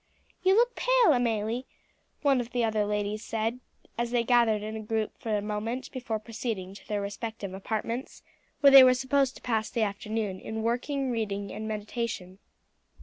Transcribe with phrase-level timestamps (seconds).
[0.41, 1.67] "You look pale, Amelie,"
[2.23, 3.59] one of the other ladies said
[3.99, 8.23] as they gathered in a group for a moment before proceeding to their respective apartments,
[8.61, 12.39] where they were supposed to pass the afternoon in working, reading, and meditation.